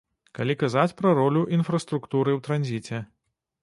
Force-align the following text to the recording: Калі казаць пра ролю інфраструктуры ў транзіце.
Калі 0.39 0.55
казаць 0.63 0.95
пра 1.03 1.13
ролю 1.21 1.45
інфраструктуры 1.59 2.29
ў 2.39 2.49
транзіце. 2.49 3.09